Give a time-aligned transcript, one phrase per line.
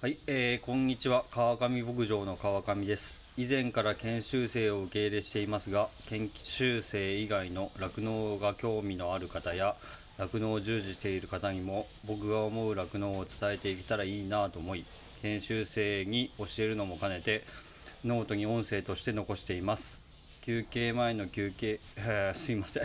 [0.00, 1.24] はい、えー、こんにちは。
[1.32, 3.14] 川上牧場の川上です。
[3.36, 9.74] 以前から研修生を受け入れしていますが研修生以外の酪農が興味のある方や
[10.16, 14.86] 酪農を従事している方にも僕が思う酪農を伝えていけたらいいなと思い
[15.22, 17.42] 研修生に教えるのも兼ねて
[18.04, 19.98] ノートに音声として残しています。
[20.42, 22.84] 休憩前の休憩、えーすいません。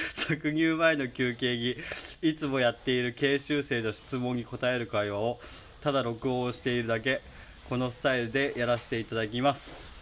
[0.14, 1.76] 搾乳前の休憩に
[2.22, 5.40] いつもやっている研修生の質問に答える会話を
[5.80, 7.22] ただ録音をしているだけ。
[7.68, 9.92] このスタイルでやらせていただきます、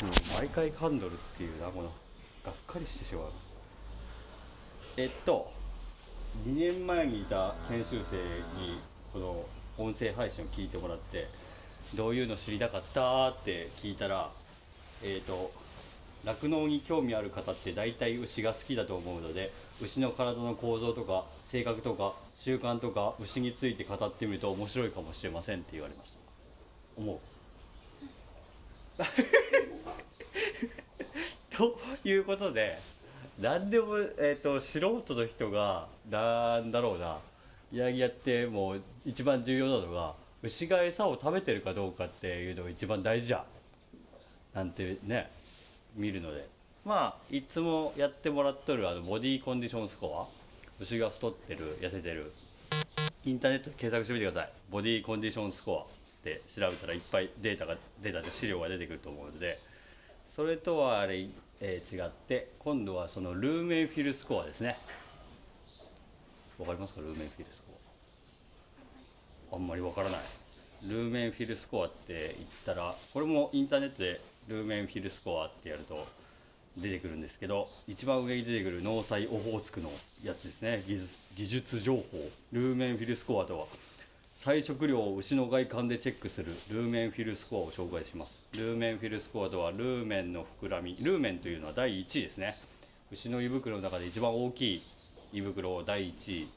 [0.00, 1.90] うん、毎回噛んどるっていうなこの
[2.44, 3.24] がっかりしてしまう。
[4.96, 5.50] えっと
[6.46, 8.16] 2年前にいた研修生
[8.60, 8.80] に
[9.12, 9.44] この
[9.78, 11.26] 音声配信を聞いてもらって
[11.94, 14.30] どういうの知りたかったって聞いたら
[15.02, 15.50] えっ、と
[16.24, 26.18] 酪農に興味ある方って大体牛が好きだと思うので牛の体の構造とか性格とか習慣とか牛について語ってみると面白いかもしれませんって言われました。
[26.96, 27.18] 思う？
[31.56, 32.78] ということで
[33.38, 37.20] 何でも、えー、と素人の人がなんだろうな。
[37.72, 43.44] ヤギやってもう一番重要なのが牛が餌を食べてるかどうかっていうのが一番大事じゃん。
[44.54, 45.30] なんてね。
[45.94, 46.48] 見るので。
[46.84, 50.82] まあいつもやってもらっとるあのボディーコンディションスコア。
[50.82, 52.32] 牛が太ってる痩せてる。
[53.24, 54.52] インターネットで検索してみてください。
[54.70, 59.58] ボディーコンディションスコアで調べたらいっぱいデータがデータで資料が出てくると思うので。
[60.34, 61.28] それとはあれ、
[61.60, 64.78] えー違って今度はそのルーメンフィルスコアですね。
[66.58, 67.00] わかりますか？
[67.00, 67.62] ルーメンフィルス
[69.50, 69.56] コア。
[69.56, 70.20] あんまりわからない。
[70.88, 76.06] ルーメンフィルスコアって言ったらこれもインターネットでルーメンフィルスコアってやると
[76.76, 79.90] 出てくるんですけど一番上に出てくる農災オホーツクの
[80.22, 80.84] やつですね。
[80.86, 82.02] 技術技術情報。
[82.52, 83.66] ルーメンフィルスコアとは
[84.44, 88.32] 菜食量を牛の外観でチェックするルーメンフィルスコアを紹介します。
[88.52, 90.96] ルーメンフィルスコアとはルーメンの膨らみ。
[91.00, 92.56] ルーメンというのは第1位ですね。
[93.12, 94.82] 牛の胃袋の中で一番大きい
[95.32, 96.48] 胃袋を第1位。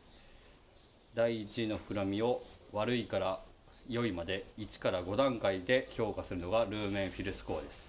[1.14, 2.42] 第1位の膨らみを
[2.72, 3.42] 悪いから
[3.90, 7.86] 良いまで1から5段階で評価するのがルーメンフィルスコアです。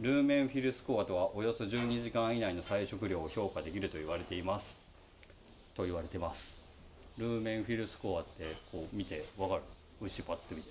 [0.00, 4.66] ルーメンフィルスコアとはおよそ12時間以内の菜食量を評価できると言われています。
[5.74, 6.54] と言われてます。
[7.18, 9.62] ルーメンフィルスコアってこう見てわかる？
[10.00, 10.70] 牛パッと見て。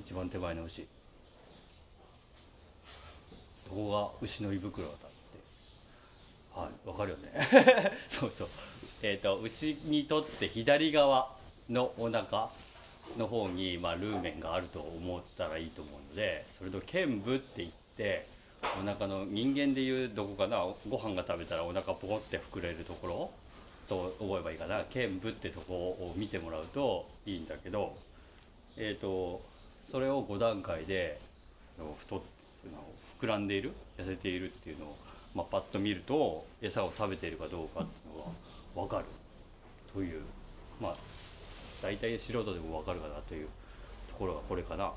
[0.00, 0.86] 一番手前の牛。
[3.68, 3.90] どこ
[4.20, 5.16] が牛の胃袋だったって。
[6.60, 7.92] はいわかるよね。
[8.08, 8.48] そうそう。
[9.02, 11.34] えっ、と牛にとって左側
[11.68, 12.50] のお腹
[13.16, 18.28] の方に、まあ、ルーメンがあると思ったらいいと思うのでそれと剣部って言って
[18.80, 20.58] お腹の人間でいうどこかな
[20.88, 23.30] ご飯が食べたらお腹ポコって膨れるところ
[23.88, 24.84] と覚えばいいかな。
[24.90, 27.96] 剣部ってとこを見てもらうといいんだけど
[28.76, 29.40] えっ、と
[29.90, 31.20] それを5段階で
[32.00, 32.20] 太っ
[32.72, 32.82] あの
[33.20, 34.96] 膨らんでいる痩せているっていうのを、
[35.34, 38.30] まあ、パッと見ると餌を食べているかどうかっていうのが
[38.82, 39.04] 分かる
[39.92, 40.22] という
[40.80, 40.96] まあ
[41.86, 43.46] 大体素人でも分かるかなという
[44.08, 44.92] ところがこれかな。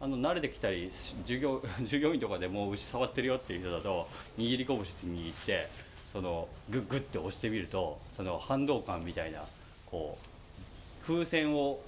[0.00, 0.92] あの慣れてきたり
[1.24, 4.06] 従業 従業員とかでもう牛触ってるよっていう人だと
[4.36, 5.68] 握り拳握って
[6.12, 9.44] そのグッグッて押してみるとその反動感みたいな
[9.86, 11.80] こう風船を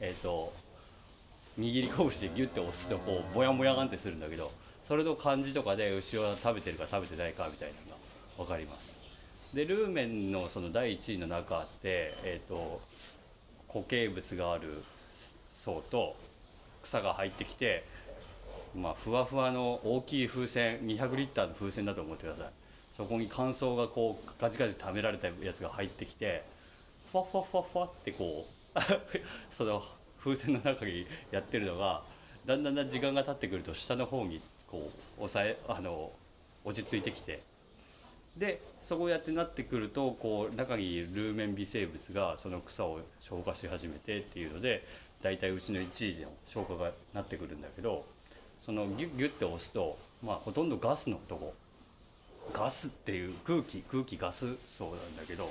[0.00, 0.52] えっ、と
[1.58, 4.52] 握り拳でギュッて押すとこうモヤモヤがんってするんだけど
[4.86, 8.97] それの感じとかで牛は食べてるか食べてないかみたいなのが分かります。
[9.58, 12.80] でルーメンのその第1位の中って、えー、と
[13.66, 14.84] 固形物がある
[15.64, 16.14] 層と
[16.84, 17.84] 草が入ってきて、
[18.76, 22.46] まあ、ふわふわの大きい風船200リッターの風船だと思ってください。
[22.96, 26.44] そこに乾燥がこうガチガチ溜められたやつが入ってきて
[27.10, 28.78] ふわふわふわふわってこう
[29.58, 29.82] その
[30.22, 32.04] 風船の中にやってるのが
[32.46, 36.12] だんだんだん時間が経ってくると下の方にこう抑えあの
[36.64, 37.42] 落ち着いてきて
[38.36, 44.84] でそうやってなってくるとこう中にいるルーメン微生物がその草を消化し始めてっていうので
[45.22, 48.04] 大体うちの1位の消化がなってくるんだけど
[48.64, 51.54] そのギュッギュッて押すと、まあ、ほとんどガスのとこ。
[52.52, 54.46] ガスっていう空気空気ガス
[54.78, 55.50] 層なんだけど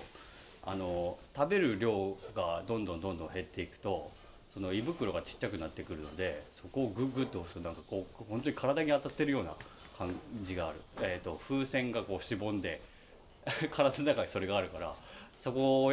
[0.63, 4.11] あの食べる量がどんどんどんどん減っていくと
[4.53, 9.55] その胃袋がちっちゃくなってくるのでそこをグッグッと押すとなんかこう本当に体に当たってるような
[9.97, 10.13] 感
[10.43, 12.81] じがある、えー、と風船がこうしぼんで
[13.71, 14.95] 体の中にそれがあるから
[15.43, 15.91] そこを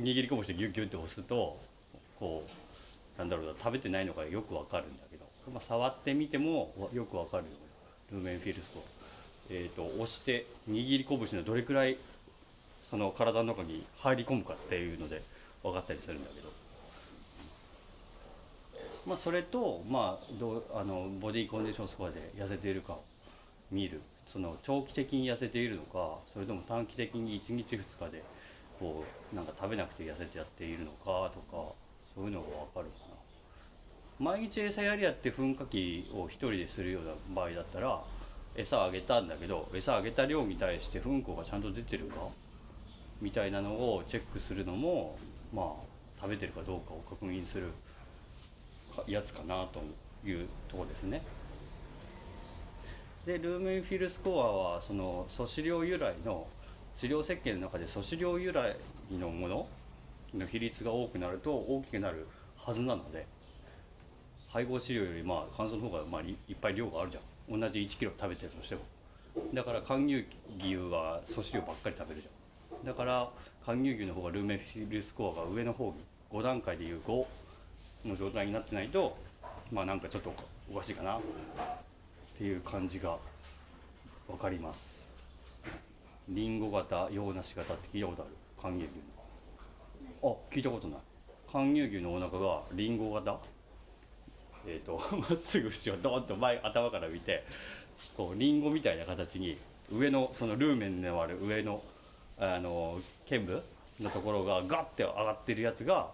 [0.00, 1.58] 握り拳でギュッギュッて押すと
[2.18, 7.50] こうなんだろうな食べてないのがよくわかるんだけど、まあ、触ってみてもよくわかるよ
[8.12, 8.82] ルーメンフィルスコ
[9.52, 11.98] えー、と押して握り拳のどれくらい
[12.88, 15.22] その体の中に入り込むかっていうので
[15.64, 16.50] 分かったりするんだけど。
[19.06, 23.02] まあ、それと、まあ、どうあのボディーコンディションスコアで痩せているかを
[23.70, 24.00] 見る
[24.32, 28.22] その長期的に痩せているのかそれとも短期的に1日2日で
[28.78, 31.74] こうなんか食べなくて痩せてやっているのかとか
[32.14, 33.20] そういうのが分かるかな
[34.18, 38.02] 毎日餌やりやって噴火器を1人でするような場合だったら
[38.54, 42.28] 餌あげたんだけど餌あげた量に対して噴火がちゃんと出てるか
[43.20, 45.18] みたいなのをチェックするのも
[45.52, 45.66] まあ
[46.20, 47.72] 食べてるかどうかを確認する
[49.06, 49.80] やつかなと
[50.26, 51.22] いうとこですね。
[53.26, 56.46] でルーメンフィルスコアはその素飼料由来の
[56.96, 58.76] 治療設計の中で素飼料由来
[59.12, 59.68] のもの
[60.34, 62.26] の比率が多くなると大きくなる
[62.56, 63.26] はずなので
[64.48, 67.60] 配合飼料よりまあ乾燥の方がまあいっぱい量があるじゃん。
[67.60, 68.80] 同じ1キロ食べてるとしても。
[69.54, 70.26] だから寒乳
[70.58, 72.86] 牛は素飼料ばっかり食べるじゃん。
[72.86, 73.30] だから
[73.66, 75.94] 寒乳牛の方がルーメンフィルスコアが上の方に
[76.32, 77.26] 5段階でいう5
[78.06, 79.16] の状態になってないと
[79.70, 80.32] まあなんかちょっと
[80.72, 81.20] おかしいかな。
[82.40, 83.18] っていう感じが
[84.26, 84.80] 分かります。
[86.26, 88.30] リンゴ型洋梨型って聞いたことある？
[88.62, 88.94] 寒乳牛
[90.22, 90.32] の。
[90.32, 91.00] あ聞いたことない。
[91.52, 93.38] 寒乳牛のお腹がリンゴ型？
[94.66, 97.44] えーと、と まっすぐ後ろドーンと前頭から見て
[98.16, 99.58] こうリンゴみたいな形に
[99.92, 101.82] 上のそのルーメンのある上の
[102.38, 103.62] あの剣部
[104.00, 106.10] のところがガッて上がってるやつが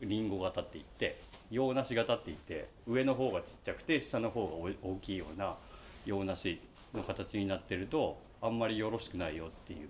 [0.00, 1.20] リンゴ型って言って
[1.50, 5.56] 洋梨型って言って上の方がちっちゃくて下の方が大きいような
[6.04, 6.60] 洋梨
[6.94, 9.88] の形になってるとあんまりよろしくないよっていう、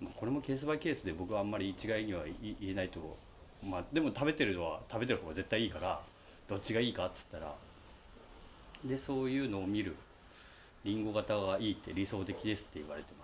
[0.00, 3.16] まあ、これもケースバイケースで僕はあんまり一概には言えないと
[3.62, 6.00] まあでも食べてるのは食べてる方が絶対いいから
[6.48, 7.54] どっちがいいかっつったら
[8.84, 9.96] でそういうのを見る。
[10.84, 13.23] リンゴ型がいいって理想的ですって言われてま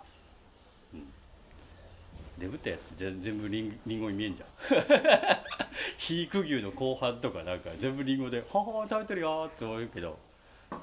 [2.41, 4.49] デブったやつ全部リンリンゴに見えんじゃん。
[5.97, 10.17] 肥育牛の後半とかなんか全部リンゴで「はは食べてるよ」って思うけど、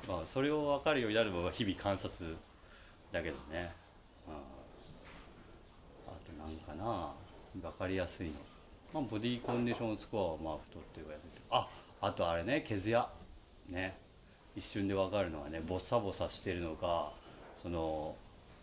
[0.07, 2.37] まあ、それを分かるようになるのは日々観察
[3.13, 3.73] だけどね、
[4.27, 7.13] まあ、あとなんかな
[7.61, 8.35] 分かりやすいの、
[8.95, 11.21] まあ、ボディコンディションスコアはまあ太ってるやつ
[11.51, 11.69] あ
[12.01, 13.09] あとあれね毛艶
[13.69, 13.99] ね。
[14.57, 17.13] 一瞬で分かるのはねボサボサしてるのか
[17.63, 18.17] その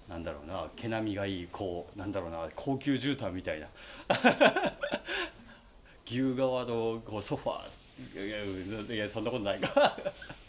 [0.09, 3.67] なんだろうな毛並みがいいこうなんだろうな高級絨毯みたいな。
[6.05, 8.27] 牛側のこうソファー。
[8.27, 9.97] いやいやそんなことないか。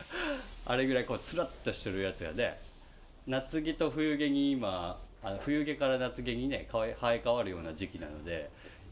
[0.67, 2.59] あれぐらいこうつらっとしてるやつがね
[3.27, 8.51] 夏毛と冬毛に今あの冬毛から夏毛にね生え変わるような時期なので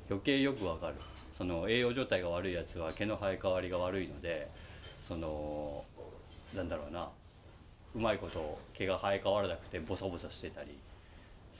[0.08, 0.94] 余計よくわかる。
[1.37, 4.49] その栄養状態が悪いやつは毛の生え変わりが悪いので
[5.06, 5.84] その
[6.55, 7.11] なんだろうな
[7.94, 10.76] うまいこと毛が生え変わらなくてボサボサしてたり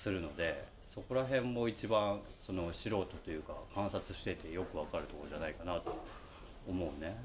[0.03, 0.65] するので
[0.95, 5.97] そこら辺も一番その素人というか観察しててよくわかるところじゃないかなと
[6.69, 7.21] 思うね。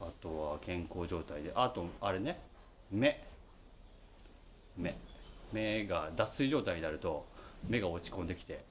[0.00, 1.52] あとは健康状態で。
[1.54, 2.40] あとあれね。
[2.92, 3.24] 目。
[4.76, 4.96] 目。
[5.52, 7.26] 目が脱水状態になると
[7.68, 8.64] 目が落ち込んできて。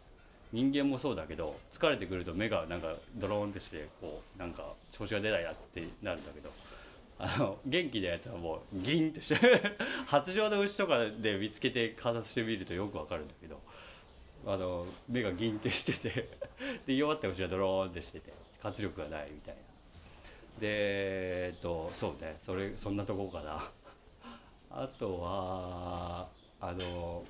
[0.53, 6.49] 人間もそうだけど疲れてくると目がなんかドローンってしてこうなんか調子が出ないなってなるんだけど。
[7.17, 9.35] あの元気なやつはもうギンとして
[10.05, 13.61] 発情の牛とかで見つけて観察してみるとよくわかるんだけど
[14.45, 16.29] あの目がギンってしてて
[16.85, 19.61] で弱った牛はドローンってしてて活力がないみたいな。
[20.59, 23.71] でえっとそうねそれそんなとこかな。
[24.71, 26.27] あとは
[26.59, 27.23] あの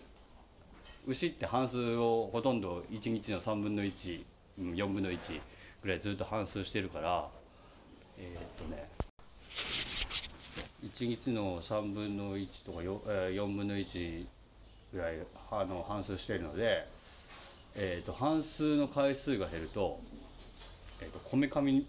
[1.05, 5.41] 牛って半数をほとんど1日の3分の14分の1
[5.83, 7.29] ぐらいずっと半数してるから
[8.17, 8.89] えー、っとね
[10.85, 14.25] 1日の3分の1とか 4, 4分の1
[14.93, 15.17] ぐらい
[15.51, 16.87] あの半数しているので、
[17.75, 19.99] えーと、半数の回数が減ると,、
[21.01, 21.85] えーと、こめかみ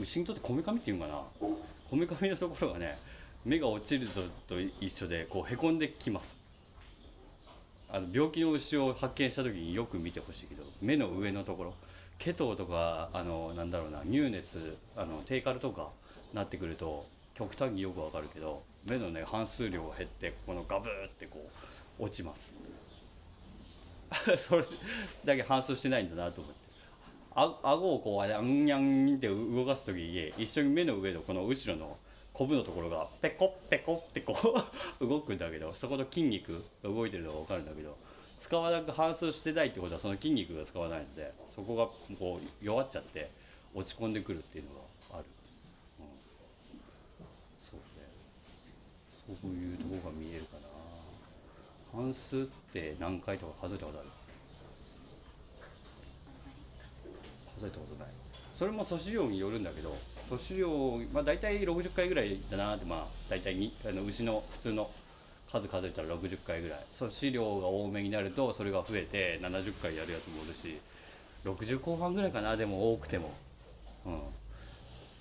[0.00, 1.48] 牛にとってこめかみっていうのかな？
[1.90, 2.98] こめかみのところがね
[3.44, 6.42] 目が落ちるとと一緒でこうへこんできます。
[7.90, 11.74] あの病気の牛を発見した時によく見てほしいけど目の上のところ
[12.18, 15.90] ケトとかあのなんだろうな乳熱あの低カルとか
[16.32, 21.48] なってくると極端によくわかるけど目のね半数量が減ってこのガブーってこ
[21.98, 22.52] う落ちます
[24.48, 24.64] それ
[25.24, 26.62] だけ半数してないんだなと思って
[27.34, 31.96] あ顎をこうあんにゃんって動かす時に一緒に目の上のこの後ろの
[32.32, 34.36] コブのところがペコッペコッってこ
[35.00, 37.96] う 動くんだけどそこの筋肉が動いてるのが分かるんだけど
[38.40, 41.86] 使わなく半数してないってことはその筋肉が使わないのでそこが
[42.18, 43.30] こう弱っちゃって
[43.74, 44.70] 落ち込んでくるっていうの
[45.10, 45.24] がある。
[49.26, 52.02] そういうとこが見えるかな。
[52.02, 54.08] 半数って何回とか数えたことある？
[57.60, 58.12] 数えたことない。
[58.58, 59.96] それも粗飼料によるんだけど
[60.28, 64.90] 粗飼料、まあ、大体60回ぐらいだなってまあ大体にあの牛の普通の
[65.50, 66.78] 数数えたら60回ぐらい。
[66.98, 70.80] 粗飼料が多めになるとそれが増えて70回やるやつもおるし
[71.44, 73.32] 60後半ぐらいかなでも多くても。
[74.06, 74.41] うん。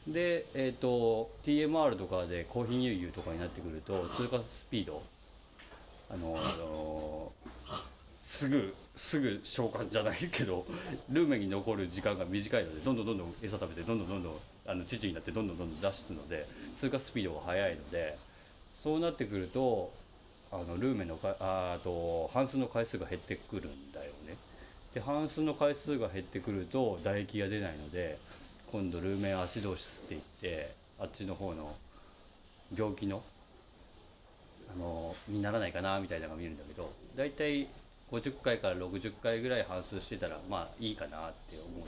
[0.07, 5.03] でえっ、と TMR とかでコーヒー乳牛とかになってくると通過スピード
[6.09, 7.31] あのあの
[8.23, 10.65] すぐすぐ消化じゃないけど
[11.09, 14.33] ルーメンに残る時間が短いのでどんどんどんどん餌食べてどんどんどんどん
[14.67, 16.47] あの乳になってどんどんどんどん出すので
[16.79, 18.17] 通過スピードが速いので
[18.83, 19.91] そうなってくると
[20.51, 24.35] あのルーメンのかあと半数の回数が減ってくるんだよね。
[24.93, 28.19] で半数の回数が減ってくると唾液が出ないので
[28.71, 31.75] 今度ルーメンアシドーシスって言ってあっちの方の
[32.73, 33.21] 病気の
[34.73, 37.67] あのにならないかなみたいなのが見えるんだけど大体
[38.11, 41.87] 50回から60回ぐらい反数してたらまあいいかなって思う。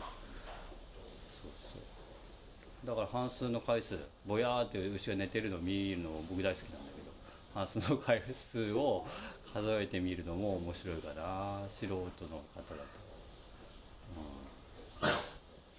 [1.41, 2.87] そうそう。
[2.87, 7.11] だから半数の回数ぼやーって牛が寝てるのを見るの僕大好きなんだけど
[7.53, 8.21] 半数の回
[8.51, 9.05] 数を
[9.53, 13.02] 数えてみるのも面白いかな素人の方だと、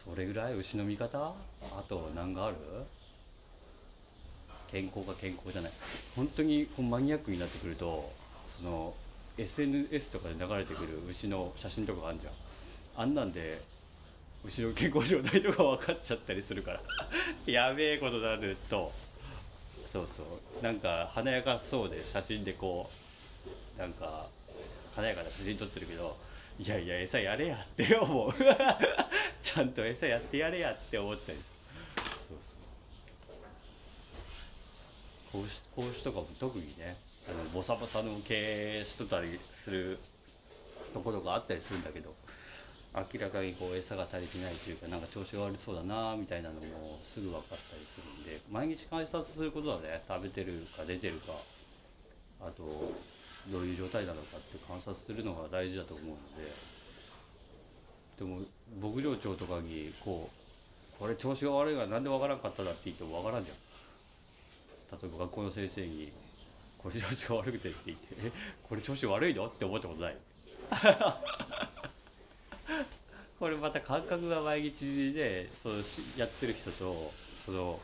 [0.08, 1.18] それぐらい牛の見方？
[1.18, 1.34] あ
[1.88, 2.56] と何がある？
[4.70, 5.72] 健康か健康じゃない。
[6.16, 8.12] 本当にこうマニアックになってくると
[8.58, 8.94] その
[9.38, 12.32] SNS とかで流れてくる牛の写真とかあるじゃん。
[12.96, 13.62] あんなんで
[14.44, 16.82] 牛の健康状態とか分かっちゃったりするから。
[17.50, 18.92] やべえことになると。
[19.90, 20.22] そうそ
[20.60, 20.62] う。
[20.62, 22.90] なんか華やかそうで写真でこ
[23.76, 24.26] うなんか
[24.94, 26.16] 華やかな写真撮ってるけど
[26.58, 28.30] いやいや餌やれやって思う。
[29.44, 31.38] ちゃんと餌やってやれやって思ったり
[32.28, 32.74] そうそう。
[35.24, 36.96] 子牛子牛とかも特にね
[37.26, 39.98] あのボサボサの毛しとったりする
[40.92, 42.16] ところがあったりするんだけど
[42.94, 51.44] 明らかにこう餌が足りてないというかなんか調子が悪そうだなみたいなのもすぐ分かったりするんで毎日観察することはね食べてるか出てるか
[52.40, 52.94] あと
[53.48, 56.56] どういう状態なのかって観察するのが大事だと思うので。
[58.16, 58.40] でも
[58.80, 60.30] 牧場長とかにこ
[60.96, 63.56] うこれ調子が悪いからなんで分からんかっただって言っても分からんじゃん。
[64.92, 66.12] 例えば学校の先生に
[66.78, 70.16] 「これ調子が悪くて」って言って「えこれ調子悪いの?」って思ったことない。
[73.38, 75.82] これまた感覚が毎日でその
[76.16, 77.12] やってる人と
[77.44, 77.80] その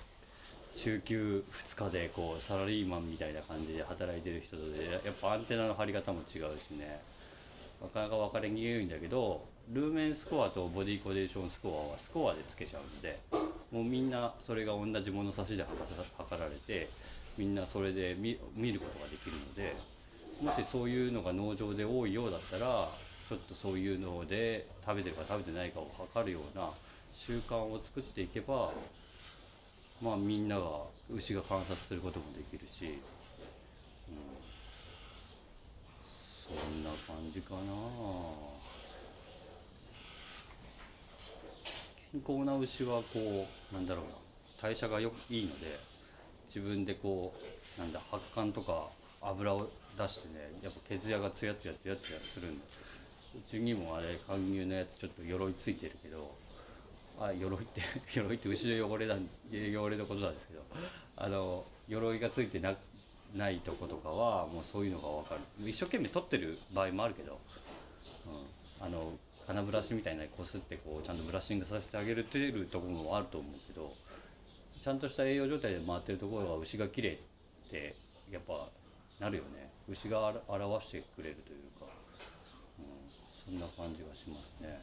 [0.74, 7.02] 週休2日でこうサラリーマンみたいな感じで働いてる人とでやっぱアンテナの張り方も違うしね。
[7.82, 13.20] なかなか分かりにくいんだけどルーメンスコアとボディコデーションスコアはスコアでつけちゃうんで
[13.70, 16.90] もうみんなそれが同じ物差しで測ら測られて
[17.36, 19.76] みんなそれで見見ることができるので
[20.42, 22.90] もしそういうのが農場で多いようだったら
[23.28, 26.72] ちょっとそういうので食べてるか食べてないかを測るような
[27.12, 28.72] 習慣を作っていけば
[30.00, 33.02] まあみんなが牛が観察することもできるし、
[34.08, 34.16] うん、
[36.58, 38.59] そんな感じかな。
[42.12, 44.10] 健康な牛はこうなんだろうな。
[44.60, 45.78] 代謝がよくいいので
[46.48, 47.32] 自分でこ
[47.78, 48.90] うなんだ発汗とか
[49.22, 52.64] 油を出してねやっぱ血やがツヤツヤツヤツヤするんで
[53.36, 56.34] うちにもあれ貫入のやつちょっと鎧ついてるけど
[57.18, 57.80] あ鎧って
[58.18, 60.62] 鎧って牛の汚れだ汚れのことなんですけど
[61.16, 62.76] あの鎧がついてな
[63.34, 65.70] ないとことかはもうそういうのが分かる。
[65.70, 67.38] 一生懸命取ってる場合もあるけど、
[68.26, 69.16] うん、あの
[69.50, 73.92] 金ブラシみたいなこすってこうちゃんとブラッシングさせてあげるっていうところもあると思うけど
[74.84, 77.18] ちゃんとした栄養状態で回ってるところが牛が綺麗
[77.66, 77.96] って
[78.30, 78.68] やっぱ
[79.18, 79.72] なるよね。
[79.88, 81.86] 牛が表してくれるというか、
[82.78, 82.86] うん、
[83.44, 84.80] そんな感じがしますね。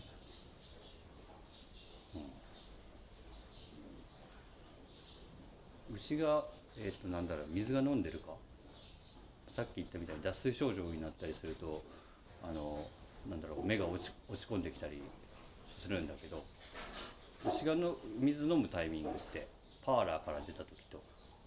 [5.90, 6.44] うん、牛が、
[6.78, 8.34] えー、となんだろう水が飲んでるか？
[9.56, 11.82] さっき言ったみたいに脱水症状になったりすると
[12.44, 12.86] あの
[13.30, 15.02] なんだろう目が落ち落ち込んできたり
[15.82, 16.44] するんだけど
[17.46, 19.48] 牛がの水飲むタイミングって
[19.86, 21.02] パーラーから出た時と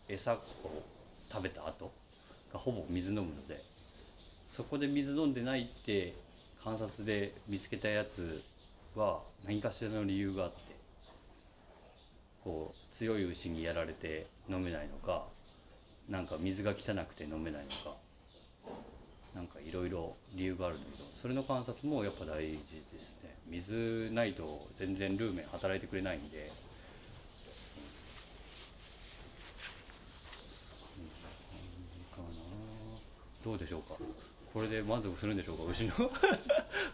[0.09, 0.41] 餌を
[1.31, 1.93] 食べた後
[2.53, 3.63] がほぼ水飲むので
[4.57, 6.15] そこで水飲んでないって
[6.63, 8.43] 観察で見つけたやつ
[8.95, 10.59] は何かしらの理由があって
[12.45, 15.25] こう強い牛にやられて飲めないのか
[16.09, 17.97] なんか水が汚くて飲めないのか
[19.35, 23.37] なんかいろいろ理由があるんだけどそれの観察もやっぱ大事ですね。
[23.47, 26.51] 水ないと全然ルーメン働いてくれないんで。
[33.43, 33.97] どうでしょうか
[34.53, 35.37] これで満足するん。
[35.37, 35.93] でしょうか牛の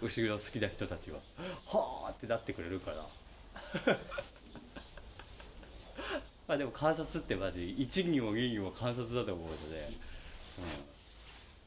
[0.01, 1.19] 牛が好きな人たちは
[1.67, 2.97] はあってなってくれるかな
[6.47, 9.91] まあでも観察ってマジ一にも二にも観察だと思うので、
[10.59, 10.96] うん、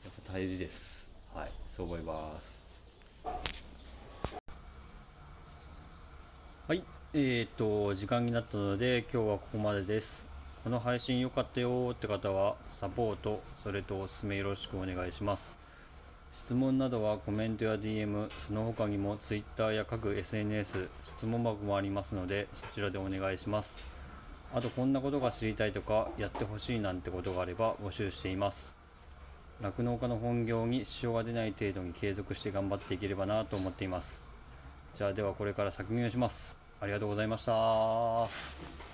[0.09, 1.05] やっぱ大事です。
[1.35, 1.51] はい。
[1.77, 2.59] そう思います。
[6.67, 6.83] はい。
[7.13, 10.25] えーと時間になったので今日はここまでです。
[10.63, 15.57] この配信良かったよって方はサポートそれとおすすめよろしくお願いします。
[16.33, 23.77] 質問などはコメントや DM その他にも Twitter や各 SNS 質問箱もありますのでそちらでお願いします。
[24.55, 28.78] あとこんなことが知りたいとかやってほしいなんてことがあれば募集しています。
[29.61, 34.21] 酪農家の本業に支障が出ない程度に継続して頑張っていければなと思っています。
[34.95, 36.55] じゃあではこれから作業します。
[36.79, 38.88] ありがとうございました。